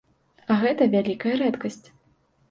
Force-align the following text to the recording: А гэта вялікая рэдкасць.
А 0.53 0.55
гэта 0.61 0.87
вялікая 0.95 1.33
рэдкасць. 1.41 1.83